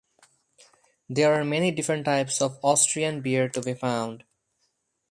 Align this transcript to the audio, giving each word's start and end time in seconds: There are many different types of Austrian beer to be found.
There 1.07 1.31
are 1.31 1.43
many 1.45 1.69
different 1.69 2.05
types 2.05 2.41
of 2.41 2.57
Austrian 2.63 3.21
beer 3.21 3.47
to 3.49 3.61
be 3.61 3.75
found. 3.75 4.23